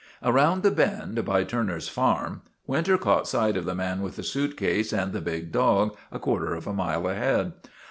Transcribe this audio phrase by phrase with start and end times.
[0.23, 4.91] Around the bend by Turner's farm Winter caught sight of the man with the suitcase
[4.91, 7.53] and the big dog a quarter of a mile ahead.